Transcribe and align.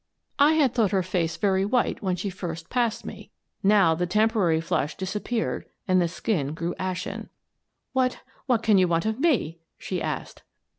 I 0.39 0.53
had 0.53 0.73
thought 0.73 0.89
her 0.89 1.03
face 1.03 1.37
very 1.37 1.63
white 1.63 2.01
when 2.01 2.15
she 2.15 2.31
first 2.31 2.71
passed 2.71 3.05
me; 3.05 3.29
now 3.61 3.93
the 3.93 4.07
temporary 4.07 4.59
flush 4.59 4.97
disappeared 4.97 5.63
and 5.87 6.01
the 6.01 6.07
skin 6.07 6.55
grew 6.55 6.73
ashen." 6.79 7.29
What— 7.93 8.21
what 8.47 8.63
can 8.63 8.79
you 8.79 8.87
want 8.87 9.05
of 9.05 9.19
me?" 9.19 9.59
she 9.77 10.01
asked. 10.01 10.41